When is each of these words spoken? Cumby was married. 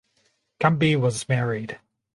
Cumby 0.59 0.99
was 0.99 1.29
married. 1.29 1.79